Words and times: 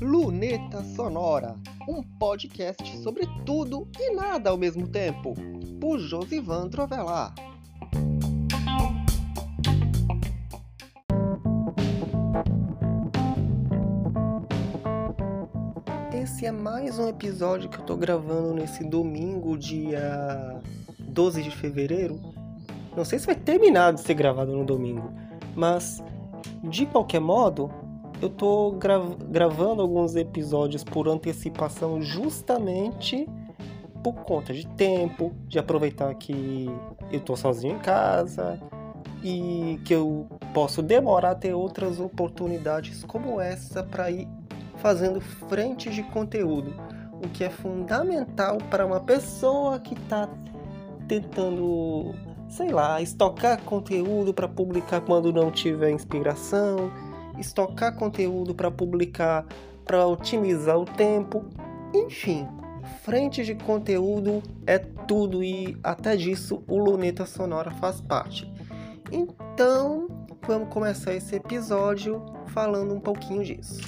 Luneta 0.00 0.84
Sonora, 0.94 1.56
um 1.88 2.02
podcast 2.02 2.96
sobre 2.98 3.26
tudo 3.44 3.88
e 3.98 4.14
nada 4.14 4.50
ao 4.50 4.56
mesmo 4.56 4.86
tempo, 4.86 5.34
por 5.80 5.98
Josivan 5.98 6.68
Trovelar. 6.68 7.34
Esse 16.12 16.46
é 16.46 16.52
mais 16.52 16.98
um 16.98 17.08
episódio 17.08 17.68
que 17.68 17.78
eu 17.78 17.84
tô 17.84 17.96
gravando 17.96 18.54
nesse 18.54 18.84
domingo, 18.84 19.58
dia 19.58 20.60
12 21.00 21.42
de 21.42 21.50
fevereiro. 21.50 22.20
Não 22.96 23.04
sei 23.04 23.18
se 23.18 23.26
vai 23.26 23.34
terminar 23.34 23.92
de 23.92 24.00
ser 24.00 24.14
gravado 24.14 24.52
no 24.52 24.64
domingo, 24.64 25.12
mas 25.56 26.02
de 26.62 26.86
qualquer 26.86 27.20
modo, 27.20 27.70
eu 28.20 28.28
tô 28.28 28.72
gra 28.72 28.98
gravando 29.28 29.82
alguns 29.82 30.16
episódios 30.16 30.82
por 30.82 31.08
antecipação 31.08 32.00
justamente 32.00 33.28
por 34.02 34.14
conta 34.14 34.52
de 34.52 34.66
tempo, 34.66 35.32
de 35.46 35.58
aproveitar 35.58 36.14
que 36.14 36.66
eu 37.12 37.20
tô 37.20 37.36
sozinho 37.36 37.76
em 37.76 37.78
casa 37.78 38.58
e 39.22 39.80
que 39.84 39.94
eu 39.94 40.26
posso 40.54 40.82
demorar 40.82 41.32
a 41.32 41.34
ter 41.34 41.52
outras 41.52 41.98
oportunidades 41.98 43.04
como 43.04 43.40
essa 43.40 43.82
para 43.82 44.10
ir 44.10 44.28
fazendo 44.76 45.20
frente 45.20 45.90
de 45.90 46.02
conteúdo, 46.04 46.72
o 47.24 47.28
que 47.28 47.44
é 47.44 47.50
fundamental 47.50 48.58
para 48.70 48.86
uma 48.86 49.00
pessoa 49.00 49.78
que 49.80 49.94
está 49.94 50.28
tentando, 51.08 52.14
sei 52.48 52.70
lá, 52.70 53.00
estocar 53.00 53.60
conteúdo 53.62 54.32
para 54.32 54.48
publicar 54.48 55.00
quando 55.00 55.32
não 55.32 55.50
tiver 55.50 55.90
inspiração, 55.90 56.90
estocar 57.38 57.94
conteúdo 57.94 58.54
para 58.54 58.70
publicar 58.70 59.46
para 59.84 60.06
otimizar 60.06 60.76
o 60.78 60.84
tempo, 60.84 61.46
enfim, 61.94 62.46
frente 63.02 63.42
de 63.42 63.54
conteúdo 63.54 64.42
é 64.66 64.78
tudo 64.78 65.42
e 65.42 65.78
até 65.82 66.14
disso 66.14 66.62
o 66.68 66.76
Luneta 66.76 67.24
Sonora 67.24 67.70
faz 67.70 67.98
parte. 67.98 68.52
Então, 69.10 70.08
vamos 70.46 70.68
começar 70.68 71.14
esse 71.14 71.36
episódio 71.36 72.22
falando 72.48 72.94
um 72.94 73.00
pouquinho 73.00 73.42
disso. 73.42 73.80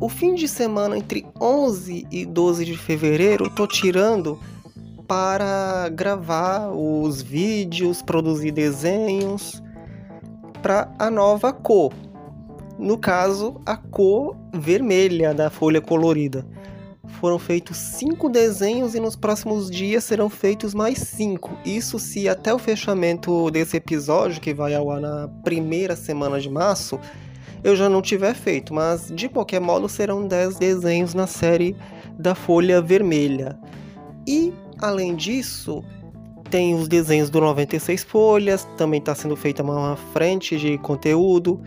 O 0.00 0.08
fim 0.08 0.34
de 0.34 0.48
semana 0.48 0.96
entre 0.96 1.26
11 1.38 2.06
e 2.10 2.24
12 2.24 2.64
de 2.64 2.74
fevereiro 2.74 3.44
eu 3.44 3.50
tô 3.50 3.66
tirando 3.66 4.40
para 5.06 5.90
gravar 5.90 6.70
os 6.70 7.20
vídeos, 7.20 8.00
produzir 8.00 8.50
desenhos 8.50 9.62
para 10.62 10.90
a 10.98 11.10
nova 11.10 11.52
cor. 11.52 11.92
No 12.78 12.96
caso, 12.96 13.60
a 13.66 13.76
cor 13.76 14.34
vermelha 14.54 15.34
da 15.34 15.50
folha 15.50 15.82
colorida. 15.82 16.46
Foram 17.20 17.38
feitos 17.38 17.76
cinco 17.76 18.30
desenhos 18.30 18.94
e 18.94 19.00
nos 19.00 19.16
próximos 19.16 19.70
dias 19.70 20.04
serão 20.04 20.30
feitos 20.30 20.72
mais 20.72 20.96
cinco. 20.98 21.58
Isso 21.62 21.98
se 21.98 22.26
até 22.26 22.54
o 22.54 22.58
fechamento 22.58 23.50
desse 23.50 23.76
episódio, 23.76 24.40
que 24.40 24.54
vai 24.54 24.74
ao 24.74 24.90
ar 24.90 25.00
na 25.00 25.28
primeira 25.44 25.94
semana 25.94 26.40
de 26.40 26.48
março, 26.48 26.98
eu 27.62 27.76
já 27.76 27.88
não 27.88 28.02
tiver 28.02 28.34
feito, 28.34 28.72
mas 28.72 29.10
de 29.14 29.28
qualquer 29.28 29.60
modo 29.60 29.88
serão 29.88 30.26
10 30.26 30.56
desenhos 30.56 31.14
na 31.14 31.26
série 31.26 31.76
da 32.18 32.34
Folha 32.34 32.80
Vermelha. 32.80 33.58
E 34.26 34.52
além 34.78 35.14
disso, 35.14 35.82
tem 36.50 36.74
os 36.74 36.88
desenhos 36.88 37.30
do 37.30 37.40
96 37.40 38.02
folhas, 38.04 38.66
também 38.76 38.98
está 38.98 39.14
sendo 39.14 39.36
feita 39.36 39.62
uma 39.62 39.96
frente 40.12 40.58
de 40.58 40.76
conteúdo. 40.78 41.60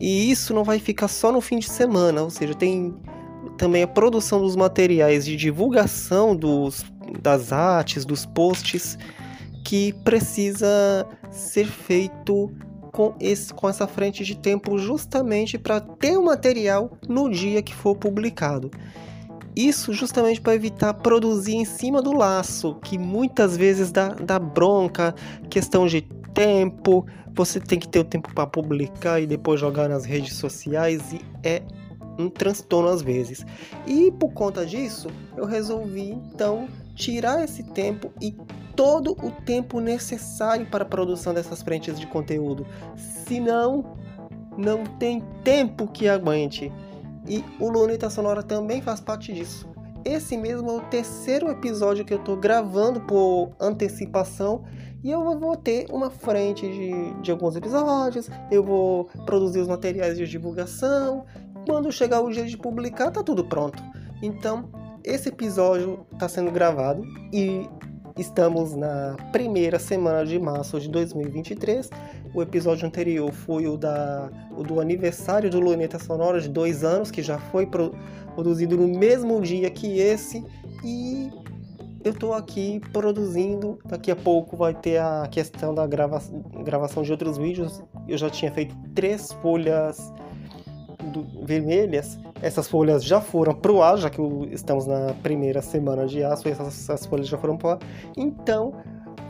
E 0.00 0.30
isso 0.30 0.54
não 0.54 0.64
vai 0.64 0.78
ficar 0.78 1.08
só 1.08 1.30
no 1.32 1.40
fim 1.40 1.58
de 1.58 1.68
semana, 1.68 2.22
ou 2.22 2.30
seja, 2.30 2.54
tem 2.54 2.94
também 3.56 3.82
a 3.82 3.86
produção 3.86 4.40
dos 4.40 4.56
materiais 4.56 5.24
de 5.24 5.36
divulgação 5.36 6.34
dos, 6.34 6.84
das 7.20 7.52
artes, 7.52 8.04
dos 8.04 8.26
posts, 8.26 8.98
que 9.64 9.92
precisa 10.04 11.06
ser 11.30 11.66
feito 11.66 12.50
com, 12.92 13.14
esse, 13.18 13.52
com 13.52 13.68
essa 13.68 13.86
frente 13.86 14.22
de 14.22 14.36
tempo 14.36 14.78
justamente 14.78 15.58
para 15.58 15.80
ter 15.80 16.16
o 16.16 16.24
material 16.24 16.92
no 17.08 17.30
dia 17.30 17.62
que 17.62 17.74
for 17.74 17.96
publicado. 17.96 18.70
Isso 19.56 19.92
justamente 19.92 20.40
para 20.40 20.54
evitar 20.54 20.94
produzir 20.94 21.56
em 21.56 21.64
cima 21.64 22.00
do 22.00 22.12
laço, 22.12 22.76
que 22.76 22.96
muitas 22.98 23.56
vezes 23.56 23.90
dá, 23.90 24.08
dá 24.08 24.38
bronca, 24.38 25.14
questão 25.50 25.86
de 25.86 26.02
tempo, 26.32 27.06
você 27.34 27.60
tem 27.60 27.78
que 27.78 27.88
ter 27.88 27.98
o 27.98 28.04
tempo 28.04 28.32
para 28.34 28.46
publicar 28.46 29.20
e 29.20 29.26
depois 29.26 29.60
jogar 29.60 29.88
nas 29.88 30.04
redes 30.04 30.36
sociais 30.36 31.12
e 31.12 31.20
é 31.42 31.62
um 32.18 32.28
transtorno 32.28 32.88
às 32.88 33.02
vezes. 33.02 33.44
E 33.86 34.10
por 34.12 34.32
conta 34.32 34.64
disso, 34.64 35.08
eu 35.36 35.44
resolvi 35.44 36.10
então 36.10 36.68
tirar 36.94 37.44
esse 37.44 37.62
tempo 37.62 38.10
e 38.20 38.34
todo 38.74 39.12
o 39.22 39.30
tempo 39.30 39.80
necessário 39.80 40.66
para 40.66 40.84
a 40.84 40.86
produção 40.86 41.32
dessas 41.32 41.62
frentes 41.62 41.98
de 41.98 42.06
conteúdo. 42.06 42.66
Senão, 42.96 43.96
não 44.56 44.84
tem 44.84 45.22
tempo 45.42 45.86
que 45.88 46.08
aguente. 46.08 46.72
E 47.28 47.44
o 47.60 47.68
Luneta 47.68 48.10
Sonora 48.10 48.42
também 48.42 48.82
faz 48.82 49.00
parte 49.00 49.32
disso. 49.32 49.68
Esse 50.04 50.36
mesmo 50.36 50.68
é 50.70 50.72
o 50.74 50.80
terceiro 50.80 51.48
episódio 51.48 52.04
que 52.04 52.12
eu 52.12 52.18
estou 52.18 52.36
gravando 52.36 53.00
por 53.02 53.50
antecipação 53.60 54.64
e 55.02 55.10
eu 55.10 55.38
vou 55.38 55.56
ter 55.56 55.86
uma 55.90 56.10
frente 56.10 56.66
de, 56.66 57.22
de 57.22 57.30
alguns 57.30 57.56
episódios, 57.56 58.28
eu 58.50 58.62
vou 58.62 59.08
produzir 59.26 59.60
os 59.60 59.68
materiais 59.68 60.16
de 60.16 60.26
divulgação. 60.26 61.24
Quando 61.66 61.90
chegar 61.92 62.20
o 62.20 62.30
dia 62.30 62.44
de 62.44 62.56
publicar, 62.56 63.10
tá 63.10 63.22
tudo 63.22 63.44
pronto. 63.44 63.82
Então, 64.22 64.70
esse 65.04 65.28
episódio 65.28 66.06
está 66.12 66.28
sendo 66.28 66.50
gravado 66.50 67.02
e 67.32 67.68
Estamos 68.18 68.74
na 68.76 69.16
primeira 69.32 69.78
semana 69.78 70.24
de 70.24 70.38
março 70.38 70.78
de 70.78 70.88
2023. 70.88 71.88
O 72.34 72.42
episódio 72.42 72.86
anterior 72.86 73.32
foi 73.32 73.66
o, 73.66 73.76
da, 73.76 74.30
o 74.56 74.62
do 74.62 74.80
aniversário 74.80 75.48
do 75.48 75.58
Luneta 75.58 75.98
Sonora 75.98 76.38
de 76.40 76.48
dois 76.48 76.84
anos, 76.84 77.10
que 77.10 77.22
já 77.22 77.38
foi 77.38 77.66
pro, 77.66 77.94
produzido 78.34 78.76
no 78.76 78.86
mesmo 78.86 79.40
dia 79.40 79.70
que 79.70 79.98
esse. 79.98 80.44
E 80.84 81.30
eu 82.04 82.12
estou 82.12 82.34
aqui 82.34 82.80
produzindo. 82.92 83.78
Daqui 83.86 84.10
a 84.10 84.16
pouco 84.16 84.58
vai 84.58 84.74
ter 84.74 84.98
a 84.98 85.26
questão 85.30 85.74
da 85.74 85.86
grava, 85.86 86.22
gravação 86.64 87.02
de 87.02 87.12
outros 87.12 87.38
vídeos. 87.38 87.82
Eu 88.06 88.18
já 88.18 88.28
tinha 88.28 88.52
feito 88.52 88.76
três 88.94 89.32
folhas 89.40 90.12
do, 91.06 91.44
vermelhas, 91.44 92.18
essas 92.40 92.68
folhas 92.68 93.04
já 93.04 93.20
foram 93.20 93.54
para 93.54 93.72
o 93.72 93.82
ar, 93.82 93.96
já 93.96 94.10
que 94.10 94.20
estamos 94.50 94.86
na 94.86 95.14
primeira 95.22 95.62
semana 95.62 96.06
de 96.06 96.22
aço, 96.22 96.48
essas, 96.48 96.88
essas 96.88 97.06
folhas 97.06 97.28
já 97.28 97.38
foram 97.38 97.56
para 97.56 97.68
o 97.68 97.70
ar. 97.72 97.78
Então, 98.16 98.74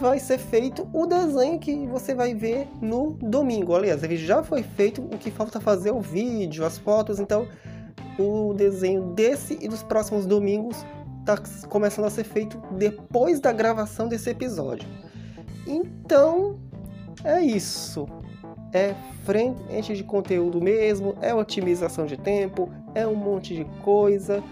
vai 0.00 0.18
ser 0.18 0.38
feito 0.38 0.88
o 0.92 1.06
desenho 1.06 1.58
que 1.58 1.86
você 1.86 2.14
vai 2.14 2.34
ver 2.34 2.68
no 2.80 3.12
domingo. 3.12 3.74
Aliás, 3.74 4.02
ele 4.02 4.16
já 4.16 4.42
foi 4.42 4.62
feito, 4.62 5.02
o 5.02 5.18
que 5.18 5.30
falta 5.30 5.60
fazer 5.60 5.90
é 5.90 5.92
o 5.92 6.00
vídeo, 6.00 6.64
as 6.64 6.78
fotos. 6.78 7.18
Então, 7.18 7.46
o 8.18 8.52
desenho 8.54 9.12
desse 9.14 9.58
e 9.60 9.68
dos 9.68 9.82
próximos 9.82 10.26
domingos 10.26 10.84
está 11.20 11.38
começando 11.68 12.04
a 12.04 12.10
ser 12.10 12.24
feito 12.24 12.60
depois 12.72 13.40
da 13.40 13.52
gravação 13.52 14.08
desse 14.08 14.30
episódio. 14.30 14.88
Então, 15.66 16.58
é 17.24 17.40
isso 17.40 18.06
é 18.74 18.92
frente 19.24 19.94
de 19.94 20.02
conteúdo 20.02 20.60
mesmo, 20.60 21.14
é 21.22 21.32
otimização 21.32 22.04
de 22.04 22.16
tempo, 22.16 22.68
é 22.94 23.06
um 23.06 23.14
monte 23.14 23.54
de 23.54 23.64
coisa. 23.82 24.42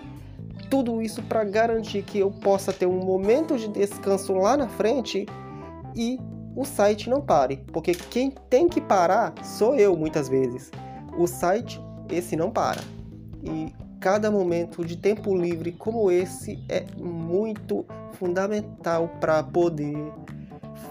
Tudo 0.70 1.02
isso 1.02 1.20
para 1.25 1.44
garantir 1.44 2.02
que 2.02 2.20
eu 2.20 2.31
possa 2.31 2.73
ter 2.73 2.87
um 2.87 3.05
momento 3.05 3.58
de 3.58 3.69
descanso 3.69 4.32
lá 4.32 4.56
na 4.56 4.69
frente 4.69 5.26
e 5.94 6.19
o 6.55 6.64
site 6.64 7.11
não 7.11 7.20
pare, 7.20 7.58
porque 7.73 7.93
quem 7.93 8.31
tem 8.49 8.69
que 8.69 8.81
parar 8.81 9.35
sou 9.43 9.75
eu 9.75 9.96
muitas 9.96 10.29
vezes. 10.29 10.70
O 11.19 11.26
site 11.26 11.82
esse 12.08 12.37
não 12.37 12.50
para. 12.50 12.81
E 13.43 13.75
cada 13.99 14.31
momento 14.31 14.85
de 14.85 14.96
tempo 14.96 15.35
livre 15.37 15.73
como 15.73 16.11
esse 16.11 16.62
é 16.69 16.85
muito 16.96 17.85
fundamental 18.12 19.08
para 19.20 19.43
poder 19.43 19.96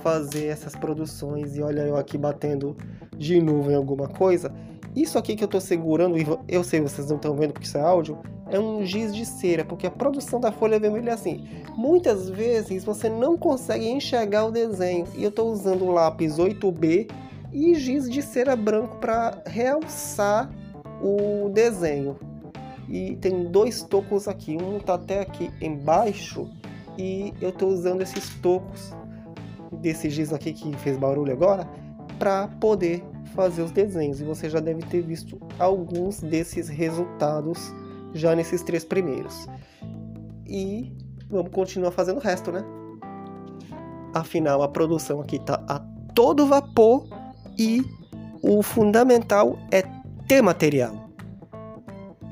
fazer 0.02 0.48
essas 0.48 0.76
produções. 0.76 1.56
E 1.56 1.62
olha 1.62 1.82
eu 1.82 1.96
aqui 1.96 2.18
batendo 2.18 2.76
de 3.18 3.42
novo 3.42 3.72
em 3.72 3.76
alguma 3.76 4.08
coisa. 4.08 4.54
Isso 4.96 5.18
aqui 5.18 5.36
que 5.36 5.44
eu 5.44 5.46
estou 5.46 5.62
segurando, 5.62 6.16
eu 6.48 6.64
sei 6.64 6.82
vocês 6.82 7.08
não 7.10 7.16
estão 7.16 7.34
vendo 7.36 7.54
porque 7.54 7.66
isso 7.66 7.78
é 7.78 7.82
áudio, 7.82 8.18
é 8.50 8.60
um 8.60 8.86
giz 8.86 9.16
de 9.16 9.26
cera, 9.26 9.64
porque 9.64 9.88
a 9.88 9.92
produção 9.92 10.40
da 10.40 10.52
folha 10.52 10.78
vermelha 10.78 11.12
é 11.12 11.14
assim. 11.14 11.48
Muitas 11.78 12.30
vezes 12.30 12.84
você 12.84 13.08
não 13.10 13.38
consegue 13.38 13.88
enxergar 13.88 14.46
o 14.46 14.52
desenho, 14.52 15.08
e 15.16 15.24
eu 15.24 15.30
estou 15.30 15.50
usando 15.50 15.86
o 15.86 15.92
lápis 15.92 16.38
8B 16.38 17.10
e 17.54 17.76
giz 17.76 18.10
de 18.10 18.22
cera 18.22 18.56
branco 18.56 18.98
para 18.98 19.42
realçar 19.46 20.52
o 21.02 21.50
desenho. 21.50 22.18
E 22.90 23.16
tem 23.16 23.46
dois 23.46 23.84
tocos 23.84 24.28
aqui, 24.28 24.58
um 24.58 24.78
tá 24.80 24.96
até 24.96 25.22
aqui 25.22 25.50
embaixo 25.62 26.50
e 26.98 27.34
eu 27.40 27.54
tô 27.54 27.68
usando 27.68 28.02
esses 28.02 28.30
tocos 28.42 28.94
desse 29.72 30.10
giz 30.10 30.34
aqui 30.34 30.54
que 30.54 30.76
fez 30.78 30.98
barulho 30.98 31.32
agora 31.32 31.68
para 32.20 32.48
poder 32.48 33.04
fazer 33.34 33.62
os 33.62 33.72
desenhos. 33.72 34.22
E 34.22 34.24
você 34.24 34.50
já 34.50 34.60
deve 34.60 34.82
ter 34.84 35.02
visto 35.02 35.40
alguns 35.58 36.20
desses 36.22 36.68
resultados 36.68 37.74
já 38.14 38.36
nesses 38.36 38.62
três 38.64 38.84
primeiros. 38.84 39.48
E 40.46 40.92
vamos 41.30 41.52
continuar 41.52 41.92
fazendo 41.92 42.18
o 42.18 42.22
resto, 42.22 42.52
né? 42.52 42.64
Afinal, 44.14 44.62
a 44.62 44.68
produção 44.68 45.22
aqui 45.22 45.40
tá 45.40 45.64
a 45.68 45.80
todo 46.14 46.46
vapor 46.46 47.08
e 47.58 47.82
o 48.42 48.62
fundamental 48.62 49.58
é 49.72 49.84
ter 50.28 50.42
material. 50.42 51.10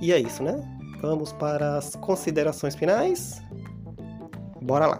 E 0.01 0.12
é 0.12 0.19
isso, 0.19 0.44
né? 0.44 0.62
Vamos 1.01 1.31
para 1.33 1.77
as 1.77 1.95
considerações 1.95 2.75
finais. 2.75 3.42
Bora 4.62 4.85
lá. 4.85 5.00